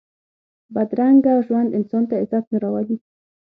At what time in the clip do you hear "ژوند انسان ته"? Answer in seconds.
1.47-2.15